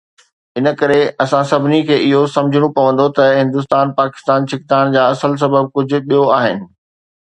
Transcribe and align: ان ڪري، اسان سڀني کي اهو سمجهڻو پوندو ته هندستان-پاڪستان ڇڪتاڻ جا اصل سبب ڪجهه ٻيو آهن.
ان 0.61 0.69
ڪري، 0.79 0.95
اسان 1.25 1.43
سڀني 1.51 1.81
کي 1.89 1.97
اهو 1.99 2.21
سمجهڻو 2.37 2.71
پوندو 2.79 3.07
ته 3.21 3.29
هندستان-پاڪستان 3.43 4.51
ڇڪتاڻ 4.51 4.99
جا 4.99 5.09
اصل 5.15 5.41
سبب 5.47 5.75
ڪجهه 5.79 6.07
ٻيو 6.11 6.29
آهن. 6.43 6.65